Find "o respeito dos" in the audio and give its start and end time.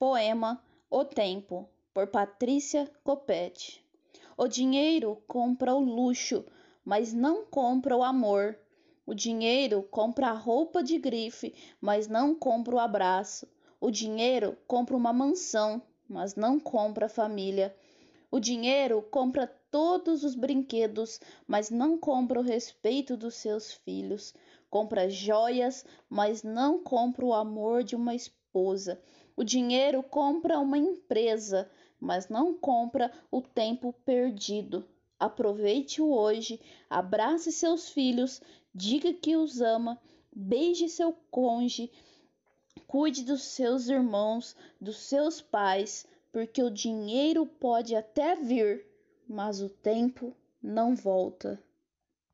22.40-23.34